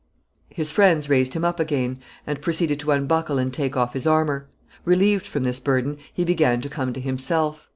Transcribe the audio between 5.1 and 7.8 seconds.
from this burden, he began to come to himself.